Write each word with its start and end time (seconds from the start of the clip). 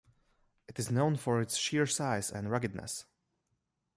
It 0.67 0.79
is 0.79 0.89
known 0.89 1.15
for 1.15 1.39
its 1.41 1.57
sheer 1.57 1.85
size 1.85 2.31
and 2.31 2.49
ruggedness. 2.49 3.05